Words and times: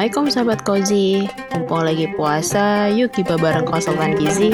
Assalamualaikum 0.00 0.32
sahabat 0.32 0.60
Kozi 0.64 1.28
Mumpung 1.52 1.84
lagi 1.84 2.08
puasa, 2.16 2.88
yuk 2.88 3.12
kita 3.12 3.36
bareng 3.36 3.68
konsultan 3.68 4.16
gizi 4.16 4.48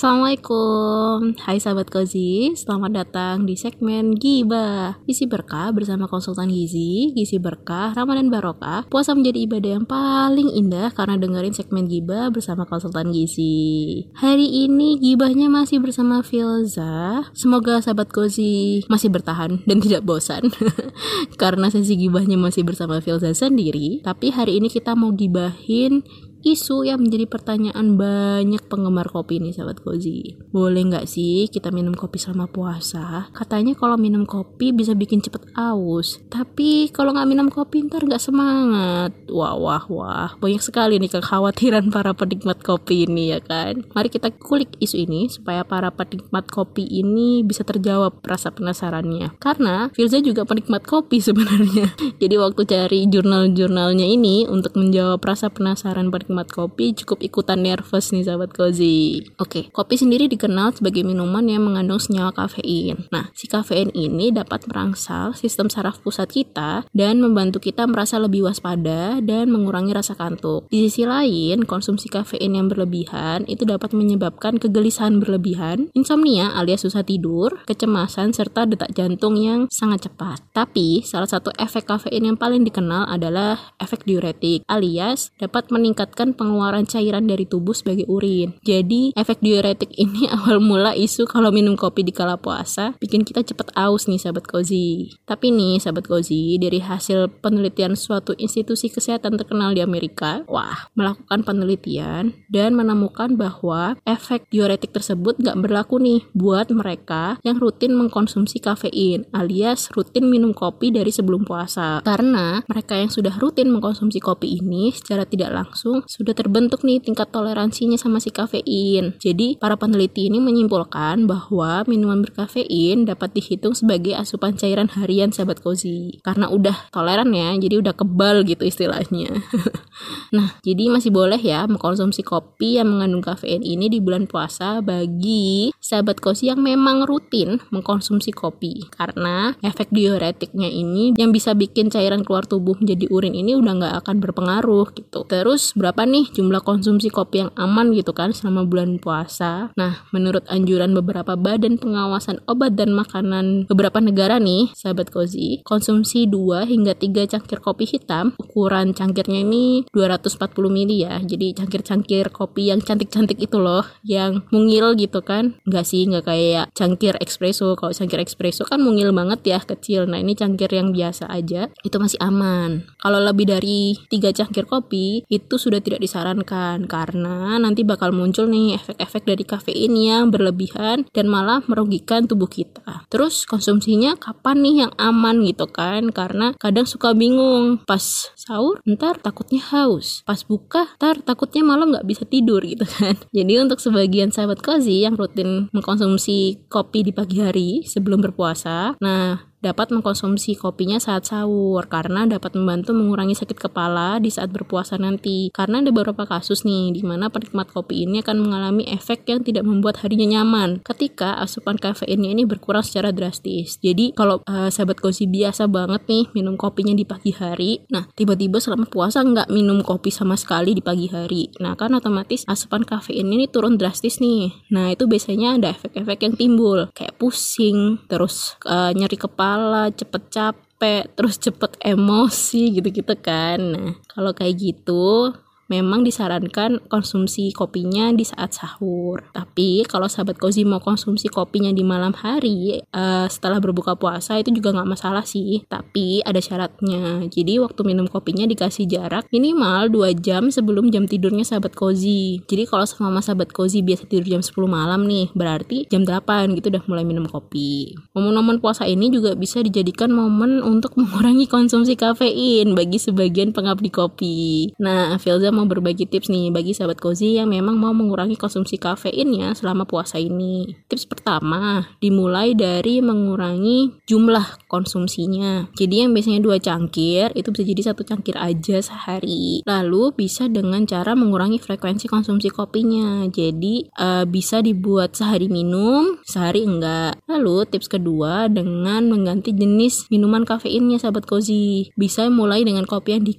Assalamualaikum. 0.00 1.36
Hai 1.44 1.60
sahabat 1.60 1.92
Kozi 1.92 2.56
Selamat 2.56 3.04
datang 3.04 3.44
di 3.44 3.52
segmen 3.52 4.16
Giba 4.16 4.96
Gizi 5.04 5.28
Berkah 5.28 5.76
bersama 5.76 6.08
konsultan 6.08 6.48
Gizi 6.48 7.12
Gizi 7.12 7.36
Berkah, 7.36 7.92
Ramadan 7.92 8.32
Barokah. 8.32 8.88
Puasa 8.88 9.12
menjadi 9.12 9.44
ibadah 9.44 9.70
yang 9.76 9.84
paling 9.84 10.56
indah 10.56 10.88
Karena 10.96 11.20
dengerin 11.20 11.52
segmen 11.52 11.84
Giba 11.84 12.32
bersama 12.32 12.64
konsultan 12.64 13.12
Gizi. 13.12 14.08
Hari 14.16 14.64
ini 14.64 14.96
Gibahnya 14.96 15.52
masih 15.52 15.84
bersama 15.84 16.24
Filza. 16.24 17.28
Semoga 17.36 17.84
sahabat 17.84 18.08
Kozi 18.08 18.80
masih 18.88 19.12
bertahan 19.12 19.60
dan 19.68 19.84
tidak 19.84 20.08
bosan. 20.08 20.48
Karena 21.44 21.68
sesi 21.68 22.00
Gibahnya 22.00 22.40
masih 22.40 22.64
bersama 22.64 23.04
Filza 23.04 23.28
sendiri. 23.36 24.00
Tapi 24.00 24.32
hari 24.32 24.64
ini 24.64 24.72
kita 24.72 24.96
mau 24.96 25.12
gibahin 25.12 26.00
isu 26.40 26.88
yang 26.88 27.04
menjadi 27.04 27.28
pertanyaan 27.28 28.00
banyak 28.00 28.64
penggemar 28.66 29.06
kopi 29.12 29.38
nih 29.38 29.52
sahabat 29.52 29.84
Kozi. 29.84 30.40
Boleh 30.50 30.88
nggak 30.88 31.04
sih 31.04 31.52
kita 31.52 31.68
minum 31.68 31.92
kopi 31.92 32.16
selama 32.16 32.48
puasa? 32.48 33.28
Katanya 33.36 33.76
kalau 33.76 34.00
minum 34.00 34.24
kopi 34.24 34.72
bisa 34.72 34.96
bikin 34.96 35.20
cepet 35.20 35.52
aus. 35.54 36.18
Tapi 36.32 36.88
kalau 36.90 37.12
nggak 37.12 37.28
minum 37.28 37.48
kopi 37.52 37.84
ntar 37.84 38.08
nggak 38.08 38.22
semangat. 38.22 39.12
Wah 39.28 39.54
wah 39.54 39.84
wah, 39.92 40.30
banyak 40.40 40.64
sekali 40.64 40.96
nih 40.96 41.12
kekhawatiran 41.20 41.90
para 41.94 42.16
penikmat 42.16 42.64
kopi 42.64 43.04
ini 43.04 43.36
ya 43.36 43.40
kan. 43.44 43.84
Mari 43.92 44.08
kita 44.08 44.32
kulik 44.32 44.80
isu 44.80 45.04
ini 45.04 45.28
supaya 45.28 45.62
para 45.62 45.92
penikmat 45.92 46.48
kopi 46.48 46.88
ini 46.88 47.44
bisa 47.44 47.62
terjawab 47.62 48.18
rasa 48.24 48.48
penasarannya. 48.50 49.36
Karena 49.36 49.92
Filza 49.92 50.18
juga 50.24 50.48
penikmat 50.48 50.88
kopi 50.88 51.20
sebenarnya. 51.28 51.92
Jadi 52.16 52.34
waktu 52.40 52.62
cari 52.64 53.00
jurnal-jurnalnya 53.12 54.08
ini 54.08 54.48
untuk 54.48 54.74
menjawab 54.80 55.20
rasa 55.20 55.52
penasaran 55.52 56.08
penikmat 56.08 56.29
penikmat 56.30 56.46
kopi 56.54 56.94
cukup 56.94 57.26
ikutan 57.26 57.58
nervous 57.58 58.14
nih 58.14 58.22
sahabat 58.22 58.54
cozy. 58.54 59.26
Oke, 59.42 59.66
kopi 59.74 59.98
sendiri 59.98 60.30
dikenal 60.30 60.78
sebagai 60.78 61.02
minuman 61.02 61.42
yang 61.42 61.66
mengandung 61.66 61.98
senyawa 61.98 62.30
kafein. 62.30 63.10
Nah, 63.10 63.34
si 63.34 63.50
kafein 63.50 63.90
ini 63.90 64.30
dapat 64.30 64.70
merangsang 64.70 65.34
sistem 65.34 65.66
saraf 65.66 65.98
pusat 65.98 66.30
kita 66.30 66.86
dan 66.94 67.18
membantu 67.18 67.58
kita 67.58 67.82
merasa 67.90 68.22
lebih 68.22 68.46
waspada 68.46 69.18
dan 69.18 69.50
mengurangi 69.50 69.90
rasa 69.90 70.14
kantuk. 70.14 70.70
Di 70.70 70.86
sisi 70.86 71.02
lain, 71.02 71.66
konsumsi 71.66 72.06
kafein 72.06 72.54
yang 72.54 72.70
berlebihan 72.70 73.42
itu 73.50 73.66
dapat 73.66 73.90
menyebabkan 73.90 74.62
kegelisahan 74.62 75.18
berlebihan, 75.18 75.90
insomnia 75.98 76.54
alias 76.54 76.86
susah 76.86 77.02
tidur, 77.02 77.58
kecemasan 77.66 78.30
serta 78.30 78.70
detak 78.70 78.94
jantung 78.94 79.34
yang 79.34 79.66
sangat 79.66 80.06
cepat. 80.06 80.46
Tapi, 80.54 81.02
salah 81.02 81.26
satu 81.26 81.50
efek 81.58 81.90
kafein 81.90 82.22
yang 82.22 82.38
paling 82.38 82.62
dikenal 82.62 83.10
adalah 83.10 83.74
efek 83.82 84.06
diuretik 84.06 84.62
alias 84.70 85.34
dapat 85.40 85.72
meningkatkan 85.72 86.19
meningkatkan 86.20 86.36
pengeluaran 86.36 86.84
cairan 86.84 87.24
dari 87.24 87.48
tubuh 87.48 87.72
sebagai 87.72 88.04
urin. 88.04 88.52
Jadi, 88.60 89.16
efek 89.16 89.40
diuretik 89.40 89.88
ini 89.96 90.28
awal 90.36 90.60
mula 90.60 90.92
isu 90.92 91.24
kalau 91.24 91.48
minum 91.48 91.80
kopi 91.80 92.04
di 92.04 92.12
kala 92.12 92.36
puasa 92.36 92.92
bikin 93.00 93.24
kita 93.24 93.40
cepet 93.40 93.72
aus 93.72 94.04
nih 94.04 94.20
sahabat 94.20 94.44
kozi. 94.44 95.16
Tapi 95.24 95.48
nih 95.48 95.80
sahabat 95.80 96.04
kozi, 96.04 96.60
dari 96.60 96.84
hasil 96.84 97.40
penelitian 97.40 97.96
suatu 97.96 98.36
institusi 98.36 98.92
kesehatan 98.92 99.40
terkenal 99.40 99.72
di 99.72 99.80
Amerika, 99.80 100.44
wah, 100.44 100.92
melakukan 100.92 101.40
penelitian 101.40 102.36
dan 102.52 102.76
menemukan 102.76 103.40
bahwa 103.40 103.96
efek 104.04 104.44
diuretik 104.52 104.92
tersebut 104.92 105.40
nggak 105.40 105.56
berlaku 105.56 105.96
nih 105.96 106.20
buat 106.36 106.68
mereka 106.68 107.40
yang 107.46 107.56
rutin 107.56 107.96
mengkonsumsi 107.96 108.60
kafein 108.60 109.24
alias 109.32 109.88
rutin 109.96 110.28
minum 110.28 110.52
kopi 110.52 110.92
dari 110.92 111.08
sebelum 111.08 111.48
puasa. 111.48 112.04
Karena 112.04 112.60
mereka 112.68 112.98
yang 112.98 113.08
sudah 113.08 113.32
rutin 113.40 113.72
mengkonsumsi 113.72 114.20
kopi 114.20 114.60
ini 114.60 114.92
secara 114.92 115.24
tidak 115.24 115.54
langsung 115.54 116.02
sudah 116.10 116.34
terbentuk 116.34 116.82
nih 116.82 116.98
tingkat 116.98 117.30
toleransinya 117.30 117.94
sama 117.94 118.18
si 118.18 118.34
kafein. 118.34 119.14
Jadi, 119.22 119.54
para 119.62 119.78
peneliti 119.78 120.26
ini 120.26 120.42
menyimpulkan 120.42 121.30
bahwa 121.30 121.86
minuman 121.86 122.26
berkafein 122.26 123.06
dapat 123.06 123.30
dihitung 123.30 123.78
sebagai 123.78 124.18
asupan 124.18 124.58
cairan 124.58 124.90
harian 124.90 125.30
sahabat 125.30 125.62
kozi. 125.62 126.18
Karena 126.26 126.50
udah 126.50 126.90
toleran 126.90 127.30
ya, 127.30 127.54
jadi 127.54 127.78
udah 127.78 127.94
kebal 127.94 128.42
gitu 128.42 128.66
istilahnya. 128.66 129.38
nah, 130.36 130.58
jadi 130.66 130.90
masih 130.90 131.14
boleh 131.14 131.38
ya 131.38 131.70
mengkonsumsi 131.70 132.26
kopi 132.26 132.82
yang 132.82 132.90
mengandung 132.90 133.22
kafein 133.22 133.62
ini 133.62 133.86
di 133.86 134.02
bulan 134.02 134.26
puasa 134.26 134.82
bagi 134.82 135.70
sahabat 135.78 136.18
kozi 136.18 136.50
yang 136.50 136.58
memang 136.58 137.06
rutin 137.06 137.62
mengkonsumsi 137.70 138.34
kopi. 138.34 138.90
Karena 138.90 139.54
efek 139.62 139.94
diuretiknya 139.94 140.66
ini 140.66 141.14
yang 141.14 141.30
bisa 141.30 141.54
bikin 141.54 141.86
cairan 141.86 142.26
keluar 142.26 142.50
tubuh 142.50 142.74
menjadi 142.74 143.06
urin 143.14 143.38
ini 143.38 143.54
udah 143.54 143.72
nggak 143.78 143.94
akan 144.02 144.16
berpengaruh 144.18 144.90
gitu. 144.98 145.22
Terus 145.30 145.70
berapa 145.78 145.99
berapa 146.00 146.16
nih 146.16 146.32
jumlah 146.32 146.64
konsumsi 146.64 147.12
kopi 147.12 147.44
yang 147.44 147.52
aman 147.60 147.92
gitu 147.92 148.16
kan 148.16 148.32
selama 148.32 148.64
bulan 148.64 148.96
puasa. 148.96 149.68
Nah, 149.76 150.00
menurut 150.16 150.48
anjuran 150.48 150.96
beberapa 150.96 151.36
badan 151.36 151.76
pengawasan 151.76 152.40
obat 152.48 152.72
dan 152.72 152.96
makanan 152.96 153.68
beberapa 153.68 154.00
negara 154.00 154.40
nih, 154.40 154.72
sahabat 154.72 155.12
Kozi, 155.12 155.60
konsumsi 155.60 156.24
2 156.24 156.64
hingga 156.64 156.96
3 156.96 157.28
cangkir 157.28 157.60
kopi 157.60 157.84
hitam, 157.84 158.32
ukuran 158.40 158.96
cangkirnya 158.96 159.44
ini 159.44 159.84
240 159.92 160.72
ml 160.72 160.92
ya. 160.96 161.20
Jadi 161.20 161.52
cangkir-cangkir 161.60 162.32
kopi 162.32 162.72
yang 162.72 162.80
cantik-cantik 162.80 163.36
itu 163.36 163.60
loh, 163.60 163.84
yang 164.00 164.48
mungil 164.48 164.96
gitu 164.96 165.20
kan. 165.20 165.60
Enggak 165.68 165.84
sih, 165.84 166.08
enggak 166.08 166.32
kayak 166.32 166.72
cangkir 166.72 167.20
espresso. 167.20 167.76
Kalau 167.76 167.92
cangkir 167.92 168.24
espresso 168.24 168.64
kan 168.64 168.80
mungil 168.80 169.12
banget 169.12 169.44
ya, 169.44 169.60
kecil. 169.60 170.08
Nah, 170.08 170.16
ini 170.16 170.32
cangkir 170.32 170.72
yang 170.72 170.96
biasa 170.96 171.28
aja, 171.28 171.68
itu 171.84 171.96
masih 172.00 172.16
aman. 172.24 172.88
Kalau 172.96 173.20
lebih 173.20 173.52
dari 173.52 174.00
3 174.08 174.32
cangkir 174.32 174.64
kopi, 174.64 175.28
itu 175.28 175.60
sudah 175.60 175.89
tidak 175.90 176.06
disarankan 176.06 176.86
karena 176.86 177.58
nanti 177.58 177.82
bakal 177.82 178.14
muncul 178.14 178.46
nih 178.46 178.78
efek-efek 178.78 179.26
dari 179.26 179.42
kafein 179.42 179.98
yang 179.98 180.30
berlebihan 180.30 181.10
dan 181.10 181.26
malah 181.26 181.66
merugikan 181.66 182.30
tubuh 182.30 182.46
kita. 182.46 183.02
Terus 183.10 183.42
konsumsinya 183.42 184.14
kapan 184.14 184.62
nih 184.62 184.76
yang 184.86 184.92
aman 184.94 185.42
gitu 185.42 185.66
kan? 185.66 186.14
Karena 186.14 186.54
kadang 186.62 186.86
suka 186.86 187.10
bingung 187.10 187.82
pas 187.82 188.30
sahur 188.38 188.78
ntar 188.86 189.18
takutnya 189.18 189.58
haus, 189.74 190.22
pas 190.22 190.38
buka 190.46 190.94
ntar 191.02 191.18
takutnya 191.26 191.66
malah 191.66 191.98
nggak 191.98 192.06
bisa 192.06 192.22
tidur 192.22 192.62
gitu 192.62 192.86
kan. 192.86 193.18
Jadi 193.36 193.52
untuk 193.58 193.82
sebagian 193.82 194.30
sahabat 194.30 194.62
kozi 194.62 195.02
yang 195.02 195.18
rutin 195.18 195.66
mengkonsumsi 195.74 196.70
kopi 196.70 197.02
di 197.02 197.10
pagi 197.10 197.42
hari 197.42 197.82
sebelum 197.82 198.22
berpuasa, 198.22 198.94
nah 199.02 199.49
dapat 199.60 199.92
mengkonsumsi 199.92 200.56
kopinya 200.56 200.96
saat 200.96 201.28
sahur 201.28 201.84
karena 201.86 202.24
dapat 202.24 202.56
membantu 202.56 202.96
mengurangi 202.96 203.36
sakit 203.36 203.60
kepala 203.60 204.16
di 204.16 204.32
saat 204.32 204.48
berpuasa 204.48 204.96
nanti. 204.96 205.52
Karena 205.52 205.84
ada 205.84 205.92
beberapa 205.92 206.24
kasus 206.24 206.64
nih 206.64 206.96
di 206.96 207.04
mana 207.04 207.28
penikmat 207.28 207.68
kopi 207.68 208.08
ini 208.08 208.24
akan 208.24 208.40
mengalami 208.40 208.88
efek 208.88 209.28
yang 209.28 209.44
tidak 209.44 209.68
membuat 209.68 210.00
harinya 210.00 210.40
nyaman 210.40 210.80
ketika 210.80 211.36
asupan 211.36 211.76
kafeinnya 211.76 212.32
ini 212.32 212.48
berkurang 212.48 212.80
secara 212.80 213.12
drastis. 213.12 213.76
Jadi 213.84 214.16
kalau 214.16 214.40
uh, 214.48 214.72
sahabat 214.72 214.96
kopi 214.98 215.28
biasa 215.28 215.68
banget 215.68 216.08
nih 216.08 216.24
minum 216.32 216.56
kopinya 216.56 216.96
di 216.96 217.04
pagi 217.04 217.36
hari, 217.36 217.84
nah 217.92 218.08
tiba-tiba 218.16 218.56
selama 218.56 218.88
puasa 218.88 219.20
nggak 219.20 219.52
minum 219.52 219.84
kopi 219.84 220.08
sama 220.08 220.40
sekali 220.40 220.72
di 220.72 220.80
pagi 220.80 221.10
hari. 221.12 221.52
Nah 221.60 221.76
kan 221.76 221.92
otomatis 221.92 222.48
asupan 222.48 222.88
kafein 222.88 223.28
ini 223.28 223.44
turun 223.50 223.76
drastis 223.76 224.22
nih. 224.22 224.54
Nah 224.72 224.94
itu 224.94 225.04
biasanya 225.04 225.60
ada 225.60 225.68
efek-efek 225.74 226.24
yang 226.24 226.34
timbul 226.38 226.88
kayak 226.96 227.18
pusing, 227.20 228.00
terus 228.08 228.56
uh, 228.64 228.94
nyeri 228.96 229.18
kepala 229.18 229.49
kepala, 229.50 229.90
cepet 229.90 230.22
capek, 230.30 231.02
terus 231.18 231.34
cepet 231.42 231.74
emosi 231.82 232.70
gitu-gitu 232.70 233.18
kan. 233.18 233.58
Nah, 233.58 233.98
kalau 234.06 234.30
kayak 234.30 234.54
gitu 234.62 235.34
memang 235.70 236.02
disarankan 236.02 236.82
konsumsi 236.90 237.54
kopinya 237.54 238.10
di 238.10 238.26
saat 238.26 238.52
sahur. 238.52 239.22
Tapi 239.30 239.86
kalau 239.86 240.10
sahabat 240.10 240.36
kozi 240.36 240.66
mau 240.66 240.82
konsumsi 240.82 241.30
kopinya 241.30 241.70
di 241.70 241.86
malam 241.86 242.12
hari 242.12 242.82
uh, 242.90 243.30
setelah 243.30 243.62
berbuka 243.62 243.94
puasa 243.94 244.36
itu 244.42 244.50
juga 244.50 244.74
nggak 244.74 244.90
masalah 244.90 245.22
sih. 245.22 245.62
Tapi 245.70 246.26
ada 246.26 246.42
syaratnya. 246.42 247.30
Jadi 247.30 247.62
waktu 247.62 247.80
minum 247.86 248.10
kopinya 248.10 248.44
dikasih 248.50 248.90
jarak 248.90 249.30
minimal 249.30 249.86
2 249.88 250.18
jam 250.18 250.50
sebelum 250.50 250.90
jam 250.90 251.06
tidurnya 251.06 251.46
sahabat 251.46 251.78
kozi. 251.78 252.42
Jadi 252.50 252.66
kalau 252.66 252.84
sama 252.84 253.22
sahabat 253.22 253.54
kozi 253.54 253.86
biasa 253.86 254.10
tidur 254.10 254.26
jam 254.26 254.42
10 254.42 254.50
malam 254.66 255.06
nih, 255.06 255.30
berarti 255.32 255.86
jam 255.86 256.02
8 256.02 256.58
gitu 256.58 256.74
udah 256.74 256.82
mulai 256.90 257.06
minum 257.06 257.24
kopi. 257.30 257.94
Momen-momen 258.18 258.58
puasa 258.58 258.90
ini 258.90 259.12
juga 259.14 259.38
bisa 259.38 259.62
dijadikan 259.62 260.10
momen 260.10 260.60
untuk 260.66 260.94
mengurangi 260.98 261.46
konsumsi 261.46 261.94
kafein 261.94 262.74
bagi 262.74 262.98
sebagian 262.98 263.54
pengabdi 263.54 263.90
kopi. 263.94 264.38
Nah, 264.82 265.14
Filza 265.22 265.54
mau 265.60 265.68
berbagi 265.68 266.08
tips 266.08 266.32
nih 266.32 266.48
bagi 266.48 266.72
sahabat 266.72 266.96
cozy 266.96 267.36
yang 267.36 267.52
memang 267.52 267.76
mau 267.76 267.92
mengurangi 267.92 268.40
konsumsi 268.40 268.80
kafeinnya 268.80 269.52
selama 269.52 269.84
puasa 269.84 270.16
ini. 270.16 270.72
Tips 270.88 271.04
pertama, 271.04 271.84
dimulai 272.00 272.56
dari 272.56 273.04
mengurangi 273.04 274.00
jumlah 274.08 274.64
konsumsinya. 274.72 275.68
Jadi 275.76 276.08
yang 276.08 276.16
biasanya 276.16 276.40
dua 276.40 276.56
cangkir, 276.56 277.36
itu 277.36 277.52
bisa 277.52 277.64
jadi 277.68 277.82
satu 277.92 278.08
cangkir 278.08 278.40
aja 278.40 278.80
sehari. 278.80 279.60
Lalu 279.68 280.16
bisa 280.16 280.48
dengan 280.48 280.88
cara 280.88 281.12
mengurangi 281.12 281.60
frekuensi 281.60 282.08
konsumsi 282.08 282.48
kopinya. 282.48 283.28
Jadi 283.28 283.92
uh, 284.00 284.24
bisa 284.24 284.64
dibuat 284.64 285.12
sehari 285.12 285.52
minum, 285.52 286.16
sehari 286.24 286.64
enggak. 286.64 287.20
Lalu 287.28 287.68
tips 287.68 287.92
kedua 287.92 288.48
dengan 288.48 289.12
mengganti 289.12 289.52
jenis 289.52 290.08
minuman 290.08 290.48
kafeinnya 290.48 290.96
sahabat 290.96 291.28
cozy. 291.28 291.92
Bisa 292.00 292.24
mulai 292.32 292.64
dengan 292.64 292.88
kopi 292.88 293.20
yang 293.20 293.28
di 293.28 293.36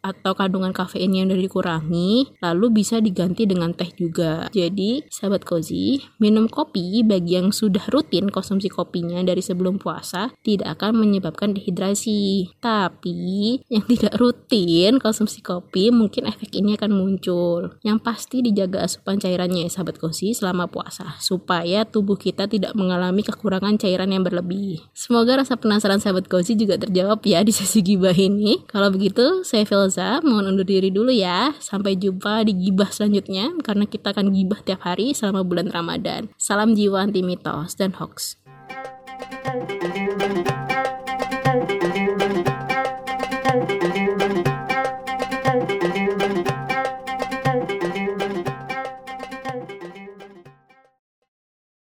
atau 0.00 0.32
kandungan 0.38 0.70
kafeinnya 0.70 1.26
yang 1.26 1.28
udah 1.34 1.40
dikurangi, 1.58 2.38
lalu 2.38 2.66
bisa 2.70 3.02
diganti 3.02 3.42
dengan 3.42 3.74
teh 3.74 3.90
juga. 3.98 4.46
Jadi, 4.54 5.02
sahabat 5.10 5.42
cozy, 5.42 5.98
minum 6.22 6.46
kopi 6.46 7.02
bagi 7.02 7.34
yang 7.34 7.50
sudah 7.50 7.82
rutin 7.90 8.30
konsumsi 8.30 8.70
kopinya 8.70 9.18
dari 9.26 9.42
sebelum 9.42 9.82
puasa 9.82 10.30
tidak 10.46 10.78
akan 10.78 11.02
menyebabkan 11.02 11.58
dehidrasi. 11.58 12.54
Tapi, 12.62 13.58
yang 13.66 13.82
tidak 13.90 14.14
rutin 14.22 15.02
konsumsi 15.02 15.42
kopi 15.42 15.90
mungkin 15.90 16.30
efek 16.30 16.54
ini 16.54 16.78
akan 16.78 16.94
muncul. 16.94 17.74
Yang 17.82 17.98
pasti 18.06 18.38
dijaga 18.38 18.86
asupan 18.86 19.18
cairannya 19.18 19.66
ya 19.66 19.70
sahabat 19.74 19.98
cozy 19.98 20.30
selama 20.30 20.70
puasa 20.70 21.18
supaya 21.18 21.82
tubuh 21.82 22.14
kita 22.14 22.46
tidak 22.46 22.78
mengalami 22.78 23.26
kekurangan 23.26 23.74
cairan 23.82 24.14
yang 24.14 24.22
berlebih. 24.22 24.86
Semoga 24.94 25.42
rasa 25.42 25.58
penasaran 25.58 25.98
sahabat 25.98 26.30
cozy 26.30 26.54
juga 26.54 26.78
terjawab 26.78 27.18
ya 27.26 27.42
di 27.42 27.50
sesi 27.50 27.82
gibah 27.82 28.14
ini. 28.14 28.62
Kalau 28.70 28.94
begitu, 28.94 29.42
saya 29.42 29.66
Filza, 29.66 30.22
mohon 30.22 30.54
undur 30.54 30.62
diri 30.68 30.94
dulu 30.94 31.10
Sampai 31.56 31.96
jumpa 31.96 32.44
di 32.44 32.52
gibah 32.52 32.92
selanjutnya, 32.92 33.56
karena 33.64 33.88
kita 33.88 34.12
akan 34.12 34.36
gibah 34.36 34.60
tiap 34.60 34.84
hari 34.84 35.16
selama 35.16 35.44
bulan 35.44 35.72
Ramadan. 35.72 36.28
Salam 36.36 36.76
jiwa 36.76 37.08
anti 37.08 37.24
mitos 37.24 37.76
dan 37.76 37.96
hoax. 37.96 38.36